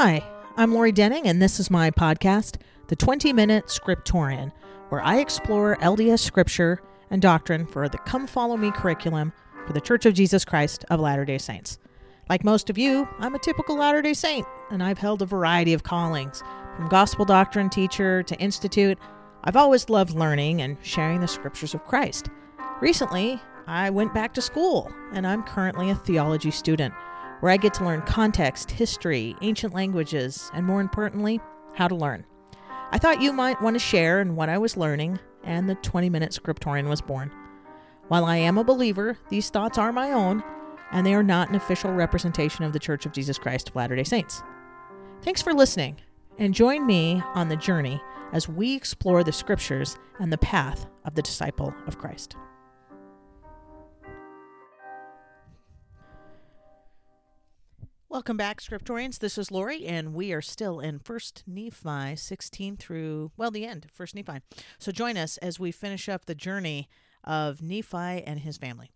[0.00, 0.22] Hi,
[0.56, 4.52] I'm Lori Denning, and this is my podcast, The 20 Minute Scriptorian,
[4.90, 6.80] where I explore LDS scripture
[7.10, 9.32] and doctrine for the Come Follow Me curriculum
[9.66, 11.80] for the Church of Jesus Christ of Latter day Saints.
[12.28, 15.72] Like most of you, I'm a typical Latter day Saint, and I've held a variety
[15.72, 16.44] of callings.
[16.76, 19.00] From gospel doctrine teacher to institute,
[19.42, 22.28] I've always loved learning and sharing the scriptures of Christ.
[22.80, 26.94] Recently, I went back to school, and I'm currently a theology student
[27.40, 31.40] where I get to learn context, history, ancient languages, and more importantly,
[31.74, 32.24] how to learn.
[32.90, 36.10] I thought you might want to share in what I was learning, and the 20
[36.10, 37.30] Minute Scriptorian was born.
[38.08, 40.42] While I am a believer, these thoughts are my own,
[40.90, 43.96] and they are not an official representation of the Church of Jesus Christ of Latter
[43.96, 44.42] day Saints.
[45.22, 46.00] Thanks for listening,
[46.38, 48.00] and join me on the journey
[48.32, 52.36] as we explore the scriptures and the path of the disciple of Christ.
[58.10, 59.18] Welcome back, Scriptorians.
[59.18, 63.86] This is Lori, and we are still in First Nephi 16 through, well, the end,
[63.92, 64.38] First Nephi.
[64.78, 66.88] So join us as we finish up the journey
[67.22, 68.90] of Nephi and his family.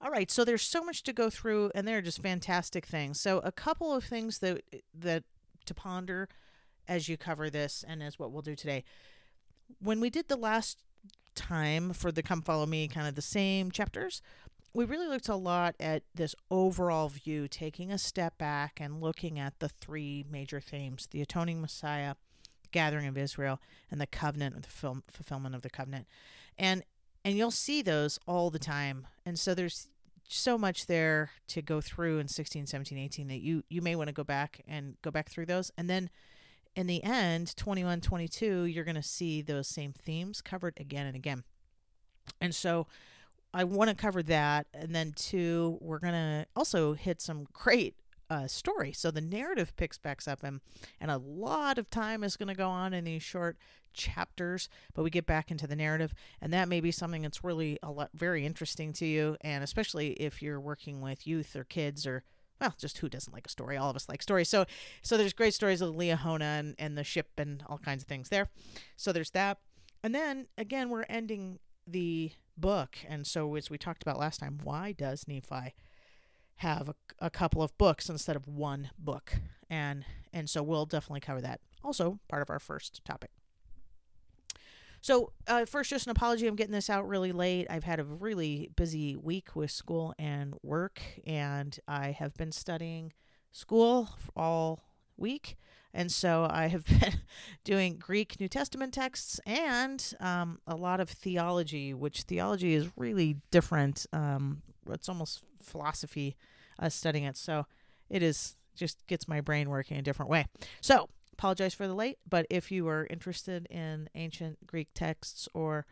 [0.00, 3.20] All right, so there's so much to go through, and they're just fantastic things.
[3.20, 5.22] So a couple of things that that
[5.64, 6.28] to ponder
[6.88, 8.82] as you cover this, and as what we'll do today.
[9.80, 10.82] When we did the last
[11.36, 14.20] time for the Come Follow Me, kind of the same chapters,
[14.74, 19.38] we really looked a lot at this overall view, taking a step back and looking
[19.38, 22.14] at the three major themes the atoning Messiah,
[22.62, 26.06] the gathering of Israel, and the covenant the fulfillment of the covenant.
[26.58, 26.84] And
[27.24, 29.06] and you'll see those all the time.
[29.24, 29.88] And so there's
[30.26, 34.08] so much there to go through in 16, 17, 18 that you you may want
[34.08, 35.70] to go back and go back through those.
[35.76, 36.08] And then
[36.74, 41.14] in the end, 21, 22, you're going to see those same themes covered again and
[41.14, 41.44] again.
[42.40, 42.86] And so
[43.54, 47.96] I want to cover that, and then two, we're gonna also hit some great
[48.32, 48.92] uh, story.
[48.92, 50.60] So the narrative picks back up, and
[51.00, 53.58] and a lot of time is going to go on in these short
[53.92, 54.70] chapters.
[54.94, 57.90] But we get back into the narrative, and that may be something that's really a
[57.90, 62.24] lot very interesting to you, and especially if you're working with youth or kids or
[62.58, 63.76] well, just who doesn't like a story?
[63.76, 64.48] All of us like stories.
[64.48, 64.64] So
[65.02, 68.30] so there's great stories of Liahona and, and the ship and all kinds of things
[68.30, 68.48] there.
[68.96, 69.58] So there's that.
[70.02, 72.98] And then again, we're ending the book.
[73.08, 75.74] And so, as we talked about last time, why does Nephi
[76.56, 79.34] have a, a couple of books instead of one book?
[79.70, 81.60] And and so we'll definitely cover that.
[81.84, 83.30] Also, part of our first topic.
[85.00, 86.46] So, uh, first, just an apology.
[86.46, 87.66] I'm getting this out really late.
[87.68, 93.12] I've had a really busy week with school and work, and I have been studying
[93.50, 94.80] school all
[95.16, 95.56] week.
[95.94, 97.20] And so I have been
[97.64, 103.36] doing Greek New Testament texts and um, a lot of theology, which theology is really
[103.50, 104.06] different.
[104.12, 106.36] Um, it's almost philosophy
[106.78, 107.36] uh, studying it.
[107.36, 107.66] So
[108.08, 110.46] it is just gets my brain working a different way.
[110.80, 115.86] So apologize for the late, but if you are interested in ancient Greek texts or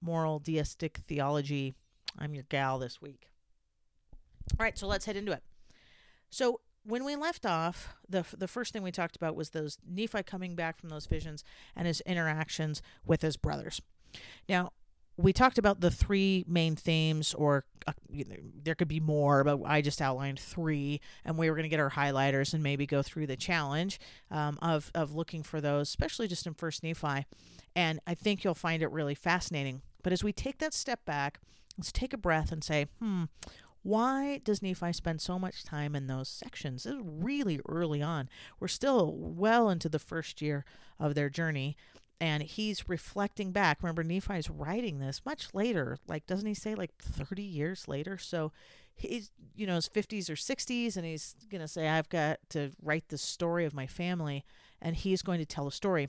[0.00, 1.74] moral deistic theology,
[2.18, 3.28] I'm your gal this week.
[4.58, 5.42] All right, so let's head into it.
[6.30, 10.22] So when we left off, the the first thing we talked about was those Nephi
[10.22, 11.42] coming back from those visions
[11.74, 13.80] and his interactions with his brothers.
[14.48, 14.70] Now,
[15.16, 17.92] we talked about the three main themes, or uh,
[18.62, 21.80] there could be more, but I just outlined three, and we were going to get
[21.80, 26.28] our highlighters and maybe go through the challenge um, of of looking for those, especially
[26.28, 27.26] just in First Nephi.
[27.76, 29.82] And I think you'll find it really fascinating.
[30.02, 31.40] But as we take that step back,
[31.78, 33.24] let's take a breath and say, hmm,
[33.84, 36.86] why does Nephi spend so much time in those sections?
[36.86, 38.30] Is really early on.
[38.58, 40.64] We're still well into the first year
[40.98, 41.76] of their journey.
[42.18, 43.82] And he's reflecting back.
[43.82, 45.98] Remember, Nephi's writing this much later.
[46.08, 48.16] Like, doesn't he say like 30 years later?
[48.16, 48.52] So
[48.94, 52.70] he's, you know, his 50s or 60s, and he's going to say, I've got to
[52.82, 54.46] write the story of my family.
[54.80, 56.08] And he's going to tell a story.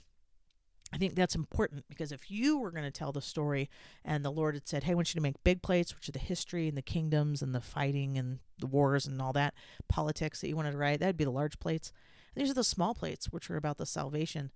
[0.96, 3.70] I think that's important because if you were going to tell the story
[4.06, 6.14] and the Lord had said, Hey, I want you to make big plates, which are
[6.14, 9.54] the history and the kingdoms and the fighting and the wars and all that
[9.90, 11.92] politics that you wanted to write, that'd be the large plates.
[12.34, 14.52] And these are the small plates, which are about the salvation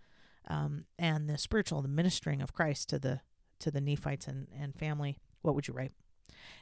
[0.47, 3.19] um, and the spiritual, the ministering of Christ to the
[3.59, 5.17] to the Nephites and, and family.
[5.41, 5.91] What would you write?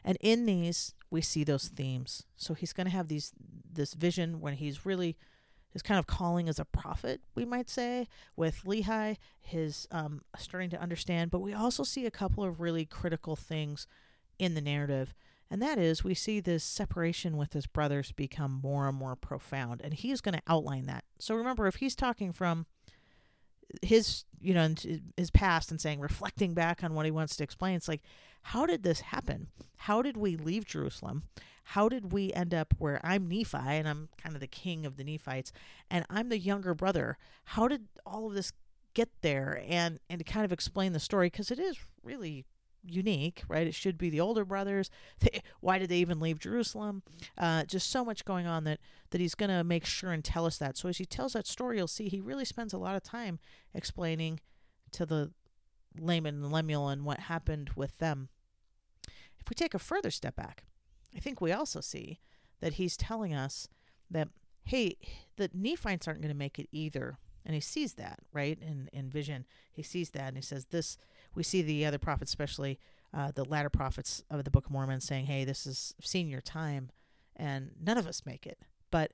[0.03, 2.23] And in these, we see those themes.
[2.35, 3.31] So he's going to have these
[3.71, 5.17] this vision when he's really
[5.71, 10.69] his kind of calling as a prophet, we might say, with Lehi, his um, starting
[10.71, 11.31] to understand.
[11.31, 13.87] But we also see a couple of really critical things
[14.39, 15.13] in the narrative.
[15.49, 19.81] And that is, we see this separation with his brothers become more and more profound.
[19.81, 21.05] And he's going to outline that.
[21.19, 22.65] So remember, if he's talking from
[23.81, 24.73] his, you know,
[25.15, 28.01] his past and saying, reflecting back on what he wants to explain, it's like,
[28.43, 29.47] how did this happen?
[29.75, 31.23] How did we leave Jerusalem?
[31.71, 34.95] how did we end up where I'm Nephi and I'm kind of the king of
[34.95, 35.51] the Nephites
[35.91, 37.17] and I'm the younger brother?
[37.43, 38.53] How did all of this
[38.93, 39.61] get there?
[39.67, 42.45] And and to kind of explain the story because it is really
[42.89, 43.67] unique, right?
[43.67, 44.89] It should be the older brothers.
[45.61, 47.03] why did they even leave Jerusalem?
[47.37, 48.79] Uh, just so much going on that
[49.11, 50.77] that he's going to make sure and tell us that.
[50.77, 53.39] So as he tells that story, you'll see he really spends a lot of time
[53.73, 54.39] explaining
[54.91, 55.31] to the
[55.97, 58.29] Laman and Lemuel and what happened with them.
[59.39, 60.65] If we take a further step back,
[61.15, 62.19] I think we also see
[62.59, 63.67] that he's telling us
[64.09, 64.29] that
[64.65, 64.97] hey,
[65.37, 67.17] the Nephites aren't going to make it either.
[67.45, 68.59] And he sees that, right?
[68.61, 69.45] In in vision.
[69.71, 70.97] He sees that and he says this
[71.35, 72.79] we see the other prophets, especially
[73.13, 76.89] uh, the latter prophets of the Book of Mormon, saying, "Hey, this is senior time,
[77.35, 78.59] and none of us make it,
[78.91, 79.13] but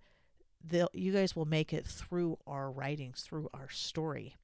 [0.94, 4.36] you guys will make it through our writings, through our story."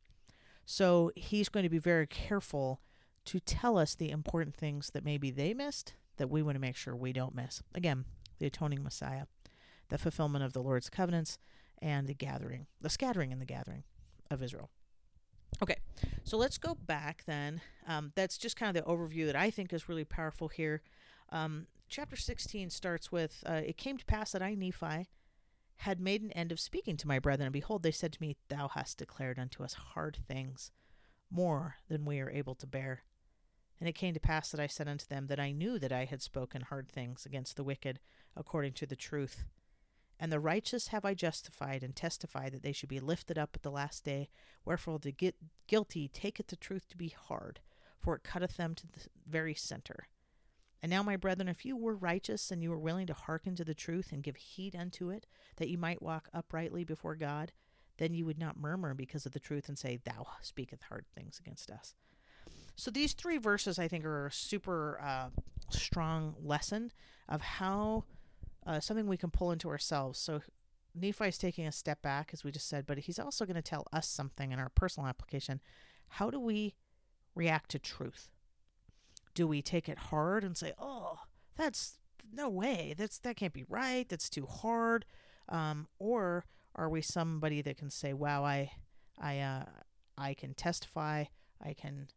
[0.66, 2.81] So he's going to be very careful
[3.25, 6.75] to tell us the important things that maybe they missed that we want to make
[6.75, 7.63] sure we don't miss.
[7.74, 8.06] Again,
[8.38, 9.25] the atoning Messiah,
[9.89, 11.39] the fulfillment of the Lord's covenants,
[11.81, 13.83] and the gathering, the scattering and the gathering
[14.30, 14.69] of Israel.
[15.62, 15.78] Okay,
[16.24, 17.62] so let's go back then.
[17.88, 20.81] Um, that's just kind of the overview that I think is really powerful here.
[21.31, 25.10] Um, chapter 16 starts with uh, It came to pass that I, Nephi,
[25.78, 28.36] had made an end of speaking to my brethren, and behold, they said to me,
[28.50, 30.72] Thou hast declared unto us hard things,
[31.31, 33.04] more than we are able to bear.
[33.80, 36.06] And it came to pass that I said unto them that I knew that I
[36.06, 38.00] had spoken hard things against the wicked,
[38.36, 39.45] according to the truth.
[40.19, 43.63] And the righteous have I justified, and testified that they should be lifted up at
[43.63, 44.30] the last day.
[44.66, 45.16] Wherefore the
[45.68, 47.62] guilty taketh the truth to be hard,
[48.00, 50.07] for it cutteth them to the very center.
[50.81, 53.66] And now, my brethren, if you were righteous, and you were willing to hearken to
[53.66, 55.25] the truth, and give heed unto it,
[55.57, 57.51] that you might walk uprightly before God,
[57.98, 61.38] then you would not murmur because of the truth, and say, Thou speaketh hard things
[61.39, 61.95] against us.
[62.75, 65.30] So these three verses, I think, are a super uh,
[65.69, 66.94] strong lesson
[67.27, 68.06] of how
[68.65, 70.19] uh, something we can pull into ourselves.
[70.19, 70.41] So
[70.95, 73.61] Nephi is taking a step back, as we just said, but he's also going to
[73.61, 75.61] tell us something in our personal application.
[76.09, 76.75] How do we
[77.35, 78.29] react to truth?
[79.33, 81.19] Do we take it hard and say, "Oh,
[81.56, 81.97] that's
[82.31, 82.95] no way.
[82.97, 84.07] That's that can't be right.
[84.09, 85.06] That's too hard,"
[85.47, 86.45] um, or
[86.75, 88.71] are we somebody that can say, "Wow, I,
[89.19, 89.65] I, uh,
[90.17, 91.25] I can testify.
[91.61, 92.07] I can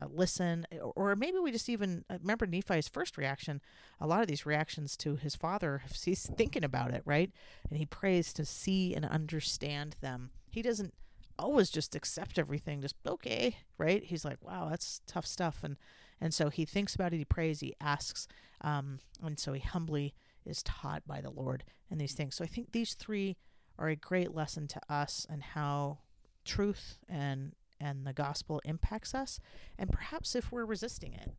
[0.00, 3.60] uh, listen, or maybe we just even uh, remember Nephi's first reaction.
[4.00, 7.30] A lot of these reactions to his father, he's thinking about it, right?
[7.68, 10.30] And he prays to see and understand them.
[10.50, 10.94] He doesn't
[11.38, 14.04] always just accept everything, just okay, right?
[14.04, 15.76] He's like, wow, that's tough stuff, and
[16.20, 18.28] and so he thinks about it, he prays, he asks,
[18.60, 20.14] um, and so he humbly
[20.44, 22.34] is taught by the Lord in these things.
[22.34, 23.36] So I think these three
[23.78, 25.98] are a great lesson to us and how
[26.44, 29.40] truth and and the gospel impacts us
[29.78, 31.32] and perhaps if we're resisting it.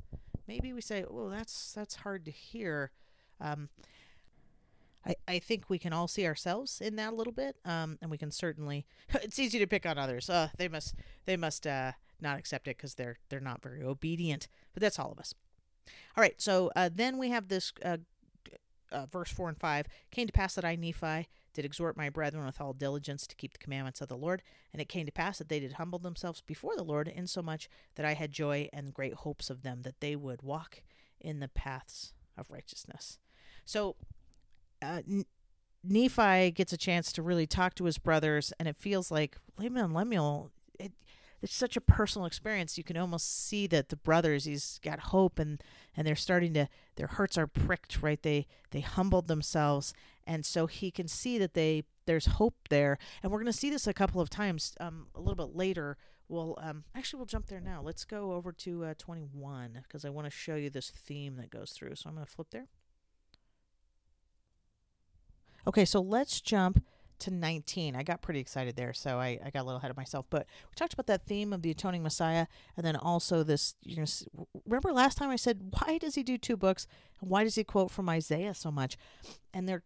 [0.48, 2.92] Maybe we say oh that's that's hard to hear.
[3.40, 3.70] Um,
[5.06, 8.12] I, I think we can all see ourselves in that a little bit um, and
[8.12, 8.86] we can certainly
[9.16, 10.30] it's easy to pick on others.
[10.30, 10.96] Uh, they must
[11.26, 15.12] they must uh, not accept it because they're they're not very obedient but that's all
[15.12, 15.34] of us.
[16.18, 17.98] All right so uh, then we have this uh,
[18.92, 22.46] uh, verse 4 and 5 came to pass that i nephi did exhort my brethren
[22.46, 24.42] with all diligence to keep the commandments of the Lord.
[24.72, 28.06] And it came to pass that they did humble themselves before the Lord, insomuch that
[28.06, 30.82] I had joy and great hopes of them, that they would walk
[31.20, 33.20] in the paths of righteousness.
[33.66, 33.96] So,
[34.82, 35.02] uh,
[35.84, 39.84] Nephi gets a chance to really talk to his brothers, and it feels like Laman
[39.84, 40.52] and Lemuel.
[41.42, 42.78] It, it's such a personal experience.
[42.78, 45.62] You can almost see that the brothers, he's got hope, and
[45.96, 48.02] and they're starting to their hearts are pricked.
[48.02, 48.22] Right?
[48.22, 49.94] They they humbled themselves,
[50.26, 53.70] and so he can see that they there's hope there and we're going to see
[53.70, 57.48] this a couple of times um, a little bit later we'll um, actually we'll jump
[57.48, 60.90] there now let's go over to uh, 21 because i want to show you this
[60.90, 62.68] theme that goes through so i'm going to flip there
[65.68, 66.84] okay so let's jump
[67.22, 69.98] to 19 i got pretty excited there so I, I got a little ahead of
[69.98, 70.26] myself.
[70.30, 73.98] But we talked about that theme of the atoning messiah and then also this you
[73.98, 74.06] know
[74.66, 76.88] remember last time i said why does he do two books?
[77.20, 78.98] And why does he quote from isaiah so much?
[79.54, 79.84] And they're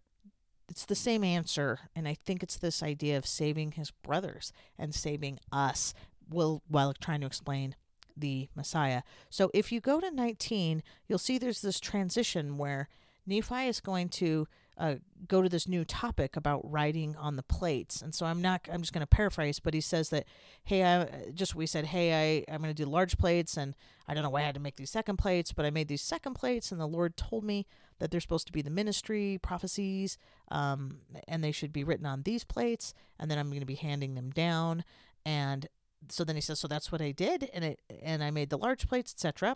[0.67, 4.95] it's the same answer and i think it's this idea of saving his brothers and
[4.95, 5.93] saving us
[6.29, 7.75] will while trying to explain
[8.17, 9.01] the messiah.
[9.29, 12.87] So if you go to 19 you'll see there's this transition where
[13.27, 14.95] nephi is going to uh,
[15.27, 18.01] go to this new topic about writing on the plates.
[18.01, 20.25] And so I'm not, I'm just going to paraphrase, but he says that,
[20.63, 23.73] hey, I just, we said, hey, I, I'm going to do large plates and
[24.07, 26.01] I don't know why I had to make these second plates, but I made these
[26.01, 27.65] second plates and the Lord told me
[27.99, 30.17] that they're supposed to be the ministry prophecies
[30.51, 32.93] um, and they should be written on these plates.
[33.19, 34.83] And then I'm going to be handing them down.
[35.25, 35.67] And
[36.09, 37.49] so then he says, so that's what I did.
[37.53, 39.55] And it, and I made the large plates, etc.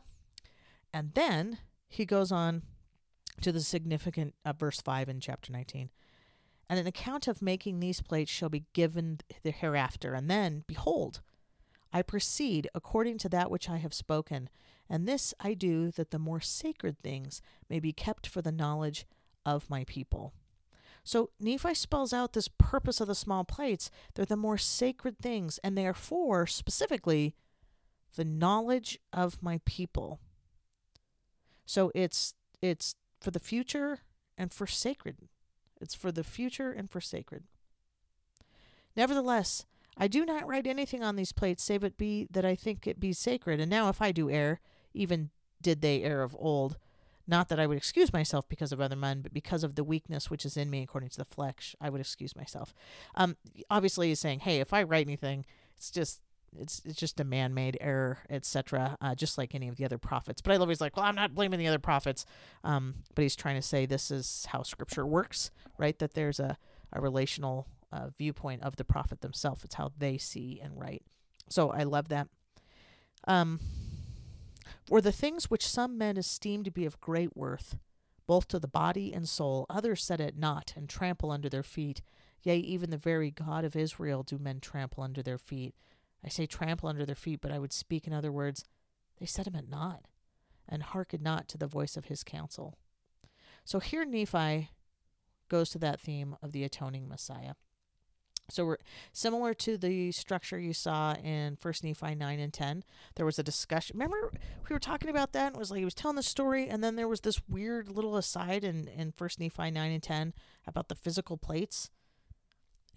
[0.94, 1.60] And then
[1.90, 2.64] he goes on
[3.40, 5.90] to the significant uh, verse 5 in chapter 19.
[6.70, 10.14] And an account of making these plates shall be given the hereafter.
[10.14, 11.22] And then, behold,
[11.92, 14.50] I proceed according to that which I have spoken.
[14.88, 19.06] And this I do that the more sacred things may be kept for the knowledge
[19.46, 20.34] of my people.
[21.04, 23.90] So Nephi spells out this purpose of the small plates.
[24.14, 27.34] They're the more sacred things, and they are for specifically
[28.16, 30.20] the knowledge of my people.
[31.66, 34.00] So it's it's for the future
[34.38, 35.18] and for sacred.
[35.82, 37.44] It's for the future and for sacred.
[38.96, 39.66] Nevertheless,
[39.98, 43.00] I do not write anything on these plates save it be that I think it
[43.00, 43.60] be sacred.
[43.60, 44.62] And now if I do err,
[44.94, 45.30] even
[45.62, 46.78] did they err of old,
[47.28, 50.32] not that I would excuse myself because of other men, but because of the weakness
[50.32, 52.74] which is in me according to the flesh, I would excuse myself.
[53.14, 53.38] Um,
[53.70, 55.46] obviously, he's saying, hey, if I write anything,
[55.78, 56.22] it's just
[56.58, 58.98] it's it's just a man-made error, etc.
[59.02, 60.42] Uh, just like any of the other prophets.
[60.42, 62.26] But I love he's like, well, I'm not blaming the other prophets,
[62.64, 65.98] um, but he's trying to say this is how Scripture works, right?
[66.00, 66.58] That there's a
[66.92, 69.64] a relational uh, viewpoint of the prophet themselves.
[69.64, 71.04] It's how they see and write.
[71.50, 72.28] So I love that.
[73.28, 73.60] Um,
[74.86, 77.78] for the things which some men esteem to be of great worth,
[78.28, 82.02] both to the body and soul, others set at naught and trample under their feet.
[82.44, 85.74] Yea, even the very God of Israel do men trample under their feet.
[86.24, 88.66] I say trample under their feet, but I would speak in other words,
[89.20, 90.06] they set him at naught,
[90.68, 92.76] and hearken not to the voice of his counsel.
[93.66, 94.70] So here Nephi
[95.48, 97.54] goes to that theme of the atoning Messiah.
[98.50, 98.78] So we're
[99.12, 102.84] similar to the structure you saw in First Nephi nine and ten.
[103.16, 103.96] There was a discussion.
[103.96, 104.32] Remember
[104.68, 105.54] we were talking about that.
[105.54, 108.18] It was like he was telling the story, and then there was this weird little
[108.18, 110.34] aside in in First Nephi nine and ten
[110.66, 111.92] about the physical plates,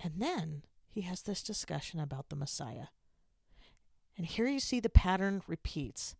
[0.00, 2.87] and then he has this discussion about the Messiah.
[4.16, 6.14] And here you see the pattern repeats.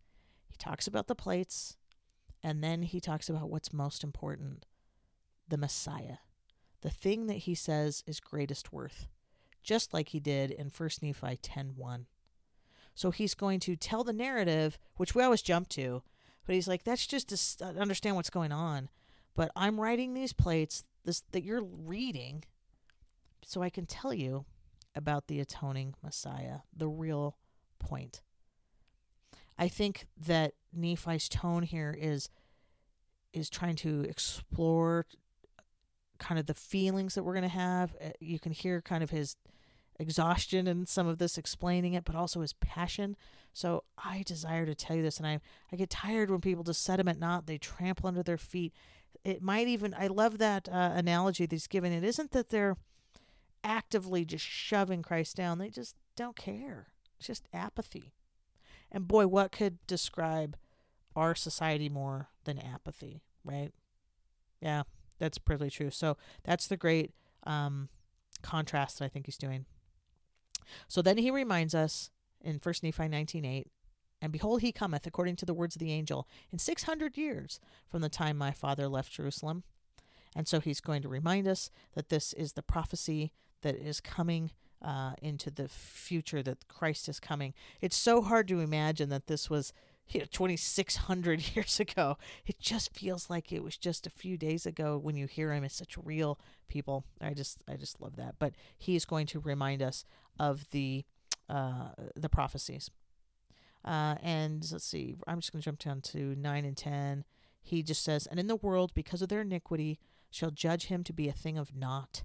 [0.49, 1.77] He talks about the plates,
[2.41, 4.65] and then he talks about what's most important
[5.47, 6.17] the Messiah,
[6.81, 9.07] the thing that he says is greatest worth
[9.63, 12.05] just like he did in 1 Nephi 10:1.
[12.93, 16.03] So he's going to tell the narrative, which we always jump to,
[16.45, 18.89] but he's like, that's just to uh, understand what's going on.
[19.33, 22.43] But I'm writing these plates this, that you're reading
[23.43, 24.45] so I can tell you
[24.93, 27.37] about the atoning Messiah, the real
[27.83, 28.21] point.
[29.57, 32.29] I think that Nephi's tone here is
[33.33, 35.05] is trying to explore
[36.19, 37.95] kind of the feelings that we're going to have.
[38.03, 39.35] Uh, you can hear kind of his
[39.99, 43.15] exhaustion and some of this explaining it, but also his passion.
[43.51, 45.39] So I desire to tell you this, and I
[45.71, 47.45] I get tired when people just set him at naught.
[47.45, 48.73] They trample under their feet.
[49.23, 51.91] It might even I love that uh, analogy that he's given.
[51.91, 52.77] It isn't that they're
[53.63, 56.87] actively just shoving Christ down; they just don't care.
[57.23, 58.13] Just apathy.
[58.91, 60.55] And boy, what could describe
[61.15, 63.71] our society more than apathy, right?
[64.61, 64.83] Yeah,
[65.19, 65.89] that's pretty true.
[65.89, 67.11] So that's the great
[67.45, 67.89] um,
[68.41, 69.65] contrast that I think he's doing.
[70.87, 72.11] So then he reminds us
[72.41, 73.65] in 1 Nephi 19:8,
[74.21, 78.01] and behold, he cometh according to the words of the angel in 600 years from
[78.01, 79.63] the time my father left Jerusalem.
[80.35, 84.51] And so he's going to remind us that this is the prophecy that is coming
[84.83, 87.53] uh, into the future, that Christ is coming.
[87.81, 89.73] It's so hard to imagine that this was
[90.09, 92.17] you know, 2600 years ago.
[92.45, 95.63] It just feels like it was just a few days ago when you hear him
[95.63, 97.05] it's such real people.
[97.21, 98.35] I just i just love that.
[98.39, 100.05] But he's going to remind us
[100.39, 101.05] of the
[101.49, 102.89] uh the prophecies.
[103.85, 107.25] Uh and let's see i'm just going to jump down to 9 and 10
[107.61, 109.99] he just says and in the world because of their iniquity
[110.31, 112.23] shall judge him to be a thing of naught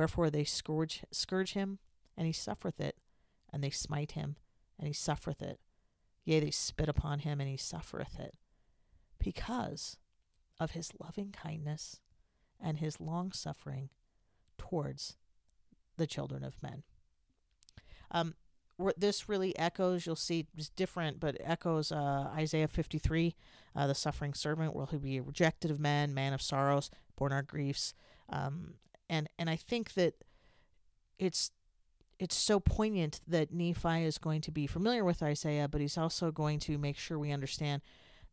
[0.00, 1.78] wherefore they scourge scourge him
[2.16, 2.96] and he suffereth it
[3.52, 4.36] and they smite him
[4.78, 5.60] and he suffereth it
[6.24, 8.34] Yea, they spit upon him, and he suffereth it,
[9.18, 9.96] because
[10.58, 12.00] of his loving kindness
[12.62, 13.88] and his long suffering
[14.58, 15.16] towards
[15.96, 16.82] the children of men.
[18.10, 18.34] Um,
[18.96, 23.34] this really echoes, you'll see it's different, but echoes uh, Isaiah 53,
[23.74, 27.42] uh, the suffering servant, will he be rejected of men, man of sorrows, borne our
[27.42, 27.94] griefs.
[28.28, 28.74] Um,
[29.10, 30.14] and, and I think that
[31.18, 31.50] it's
[32.18, 36.30] it's so poignant that Nephi is going to be familiar with Isaiah, but he's also
[36.30, 37.80] going to make sure we understand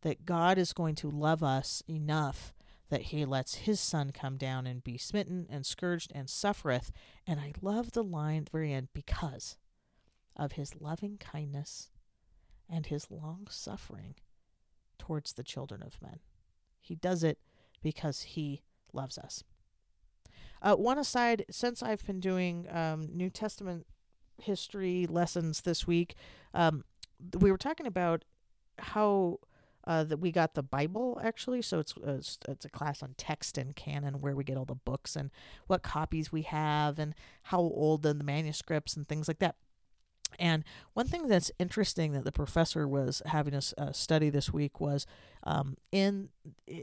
[0.02, 2.52] that God is going to love us enough
[2.90, 6.90] that he lets his son come down and be smitten and scourged and suffereth.
[7.26, 9.56] And I love the line at the very end because
[10.36, 11.90] of his loving kindness
[12.68, 14.14] and his long suffering
[14.98, 16.20] towards the children of men.
[16.80, 17.38] He does it
[17.82, 19.44] because he loves us.
[20.62, 23.86] Uh, one aside, since I've been doing um, New Testament
[24.42, 26.14] history lessons this week,
[26.54, 26.84] um,
[27.38, 28.24] we were talking about
[28.78, 29.38] how
[29.88, 31.62] uh, that we got the Bible actually.
[31.62, 34.74] So it's, uh, it's a class on text and canon where we get all the
[34.74, 35.30] books and
[35.66, 39.56] what copies we have and how old the manuscripts and things like that.
[40.38, 40.62] And
[40.92, 45.06] one thing that's interesting that the professor was having us uh, study this week was
[45.44, 46.28] um, in
[46.70, 46.74] uh,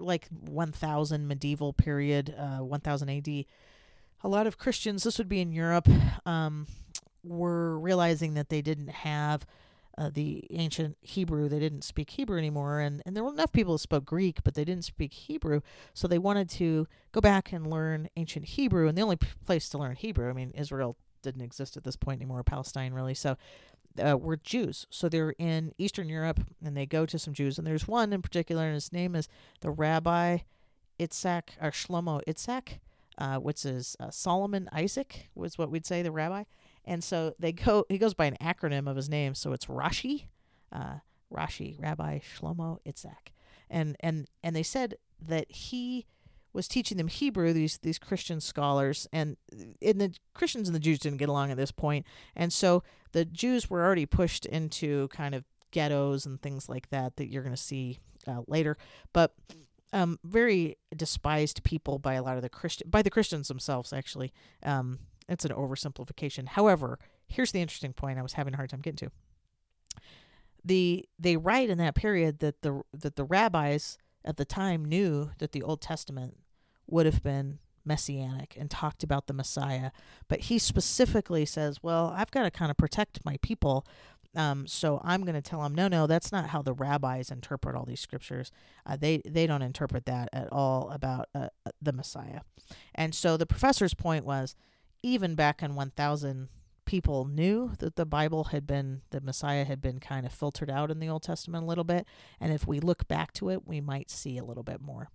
[0.00, 5.52] like 1000 medieval period, uh, 1000 AD, a lot of Christians, this would be in
[5.52, 5.88] Europe,
[6.26, 6.66] um,
[7.22, 9.46] were realizing that they didn't have
[9.96, 11.48] uh, the ancient Hebrew.
[11.48, 14.54] They didn't speak Hebrew anymore, and, and there were enough people who spoke Greek, but
[14.54, 15.60] they didn't speak Hebrew.
[15.92, 18.88] So they wanted to go back and learn ancient Hebrew.
[18.88, 22.20] And the only place to learn Hebrew, I mean, Israel didn't exist at this point
[22.20, 23.14] anymore, Palestine really.
[23.14, 23.36] So
[24.02, 24.86] uh, were Jews.
[24.90, 27.58] So they're in Eastern Europe, and they go to some Jews.
[27.58, 29.28] And there's one in particular, and his name is
[29.60, 30.38] the Rabbi
[30.98, 32.78] Itzhak or Shlomo Itzhak,
[33.18, 36.44] uh, which is uh, Solomon Isaac was what we'd say the rabbi.
[36.84, 37.86] And so they go.
[37.88, 40.26] He goes by an acronym of his name, so it's Rashi,
[40.70, 40.96] uh,
[41.32, 43.32] Rashi, Rabbi Shlomo Itzhak,
[43.70, 44.96] and and and they said
[45.26, 46.06] that he
[46.54, 47.52] was teaching them Hebrew.
[47.52, 49.36] These these Christian scholars, and
[49.82, 52.82] and the Christians and the Jews didn't get along at this point, and so
[53.12, 57.42] the Jews were already pushed into kind of ghettos and things like that that you're
[57.42, 58.78] going to see uh, later,
[59.12, 59.34] but.
[59.92, 64.32] Um, very despised people by a lot of the Christian by the Christians themselves actually
[64.64, 66.48] um, it's an oversimplification.
[66.48, 69.12] However, here's the interesting point I was having a hard time getting to.
[70.64, 75.30] The they write in that period that the that the rabbis at the time knew
[75.38, 76.38] that the Old Testament
[76.86, 79.90] would have been messianic and talked about the Messiah,
[80.28, 83.86] but he specifically says, "Well, I've got to kind of protect my people,
[84.34, 87.76] um, so I'm going to tell them, no, no, that's not how the rabbis interpret
[87.76, 88.50] all these scriptures.
[88.86, 91.48] Uh, they they don't interpret that at all about uh,
[91.80, 92.40] the Messiah."
[92.94, 94.56] And so the professor's point was,
[95.02, 96.48] even back in 1000
[96.86, 100.90] people knew that the bible had been the messiah had been kind of filtered out
[100.90, 102.06] in the old testament a little bit
[102.38, 105.08] and if we look back to it we might see a little bit more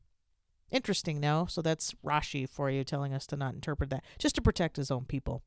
[0.72, 4.42] interesting no so that's rashi for you telling us to not interpret that just to
[4.42, 5.44] protect his own people.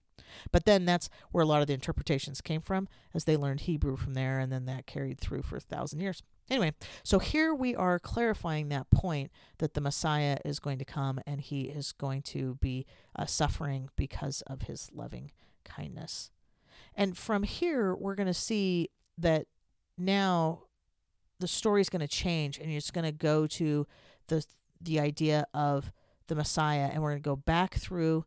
[0.51, 3.97] But then that's where a lot of the interpretations came from as they learned hebrew
[3.97, 6.23] from there and then that carried through for a thousand years.
[6.51, 11.21] Anyway, so here we are clarifying that point that the Messiah is going to come
[11.27, 15.31] and he is going to be uh, suffering because of his loving
[15.65, 16.31] kindness.
[16.95, 19.47] And from here, we're going to see that
[19.97, 20.65] now
[21.41, 23.87] the story is going to change and it's going to go to
[24.29, 24.45] the
[24.83, 25.93] the idea of
[26.29, 28.25] the Messiah and we're going to go back through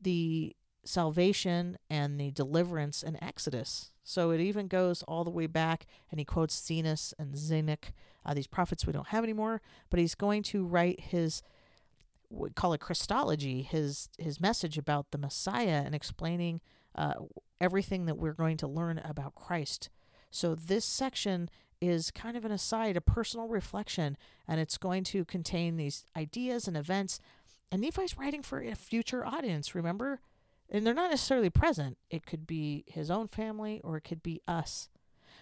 [0.00, 3.90] the salvation and the deliverance in Exodus.
[4.04, 7.90] So it even goes all the way back, and he quotes Zenos and Zenock,
[8.24, 9.60] uh, these prophets we don't have anymore.
[9.90, 11.42] But he's going to write his,
[12.30, 16.60] we call it Christology, his his message about the Messiah and explaining
[16.94, 17.14] uh,
[17.60, 19.90] everything that we're going to learn about Christ.
[20.30, 24.16] So this section is kind of an aside, a personal reflection,
[24.48, 27.20] and it's going to contain these ideas and events.
[27.70, 29.74] And Nephi's writing for a future audience.
[29.74, 30.20] Remember,
[30.70, 31.98] and they're not necessarily present.
[32.10, 34.88] It could be his own family or it could be us.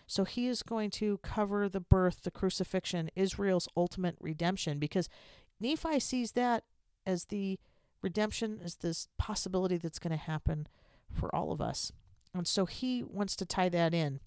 [0.06, 5.08] So he is going to cover the birth, the crucifixion, Israel's ultimate redemption, because
[5.60, 6.64] Nephi sees that
[7.06, 7.58] as the
[8.02, 10.66] redemption, as this possibility that's going to happen
[11.10, 11.90] for all of us.
[12.34, 14.20] And so he wants to tie that in.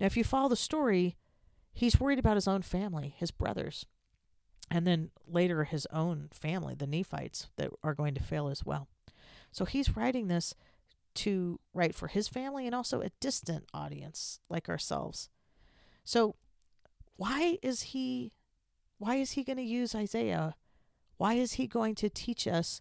[0.00, 1.16] Now, if you follow the story,
[1.74, 3.84] he's worried about his own family, his brothers,
[4.70, 8.88] and then later his own family, the Nephites, that are going to fail as well.
[9.52, 10.54] So he's writing this
[11.16, 15.28] to write for his family and also a distant audience like ourselves.
[16.04, 16.36] So
[17.16, 18.32] why is he
[18.98, 20.54] why is he going to use Isaiah?
[21.16, 22.80] Why is he going to teach us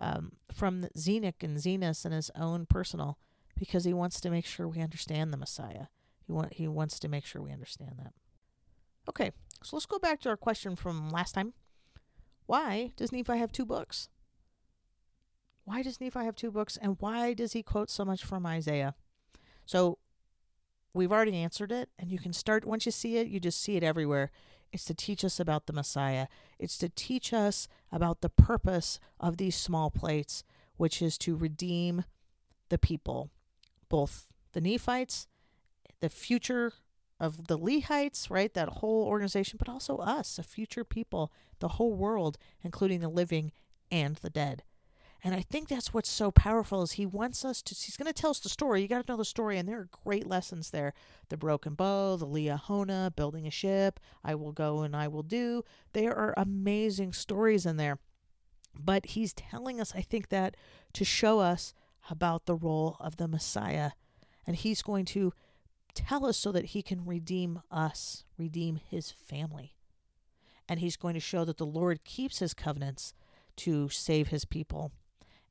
[0.00, 3.18] um, from Zenock and Zenos and his own personal?
[3.56, 5.86] Because he wants to make sure we understand the Messiah.
[6.26, 8.12] He want he wants to make sure we understand that.
[9.08, 11.52] Okay, so let's go back to our question from last time.
[12.46, 14.08] Why does Nephi have two books?
[15.64, 18.94] why does Nephi have two books and why does he quote so much from Isaiah?
[19.64, 19.98] So
[20.92, 23.76] we've already answered it, and you can start once you see it, you just see
[23.76, 24.30] it everywhere.
[24.72, 26.26] It's to teach us about the Messiah,
[26.58, 30.44] it's to teach us about the purpose of these small plates,
[30.76, 32.04] which is to redeem
[32.70, 33.30] the people,
[33.88, 35.26] both the Nephites,
[36.00, 36.72] the future
[37.22, 38.52] of the Lehites, right?
[38.52, 43.52] That whole organization, but also us, a future people, the whole world, including the living
[43.92, 44.64] and the dead.
[45.22, 48.12] And I think that's what's so powerful is he wants us to he's going to
[48.12, 48.82] tell us the story.
[48.82, 50.94] You got to know the story and there are great lessons there.
[51.28, 55.62] The broken bow, the Liahona, building a ship, I will go and I will do.
[55.92, 58.00] There are amazing stories in there.
[58.76, 60.56] But he's telling us I think that
[60.94, 61.72] to show us
[62.10, 63.92] about the role of the Messiah
[64.44, 65.32] and he's going to
[65.94, 69.74] tell us so that he can redeem us, redeem his family.
[70.68, 73.14] And he's going to show that the Lord keeps his covenants
[73.56, 74.92] to save his people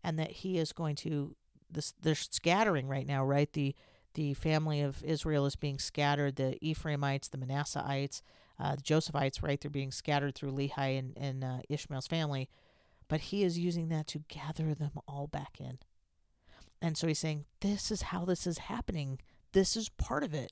[0.04, 1.36] and that he is going to
[1.69, 3.51] this they're scattering right now, right?
[3.54, 3.75] The
[4.13, 8.21] the family of Israel is being scattered, the Ephraimites, the Manasseites,
[8.60, 9.60] uh, the Josephites, right?
[9.60, 12.49] They're being scattered through Lehi and, and uh, Ishmael's family.
[13.08, 15.80] But he is using that to gather them all back in.
[16.82, 19.19] And so he's saying, This is how this is happening.
[19.53, 20.51] This is part of it.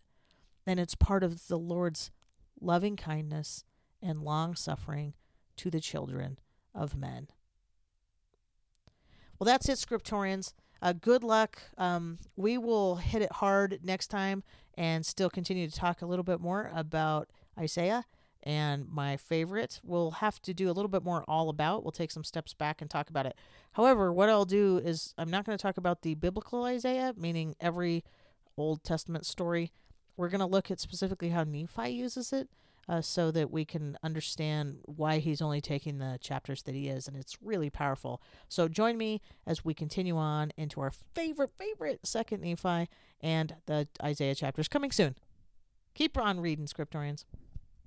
[0.65, 2.11] And it's part of the Lord's
[2.59, 3.63] loving kindness
[4.01, 5.13] and long suffering
[5.57, 6.39] to the children
[6.75, 7.27] of men.
[9.37, 10.53] Well, that's it, scriptorians.
[10.81, 11.61] Uh, good luck.
[11.77, 14.43] Um, we will hit it hard next time
[14.77, 18.05] and still continue to talk a little bit more about Isaiah.
[18.43, 21.83] And my favorite, we'll have to do a little bit more all about.
[21.83, 23.35] We'll take some steps back and talk about it.
[23.73, 27.55] However, what I'll do is I'm not going to talk about the biblical Isaiah, meaning
[27.59, 28.05] every
[28.59, 29.71] Old Testament story.
[30.17, 32.49] We're going to look at specifically how Nephi uses it
[32.89, 37.07] uh, so that we can understand why he's only taking the chapters that he is.
[37.07, 38.21] And it's really powerful.
[38.49, 42.89] So join me as we continue on into our favorite, favorite second Nephi
[43.21, 45.15] and the Isaiah chapters coming soon.
[45.93, 47.25] Keep on reading, Scriptorians.